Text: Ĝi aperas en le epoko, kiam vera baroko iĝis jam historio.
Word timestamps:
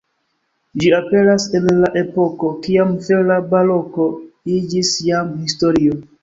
Ĝi 0.83 0.87
aperas 0.99 1.43
en 1.59 1.67
le 1.83 1.91
epoko, 2.01 2.49
kiam 2.63 2.95
vera 3.09 3.37
baroko 3.53 4.09
iĝis 4.57 4.95
jam 5.11 5.31
historio. 5.45 6.01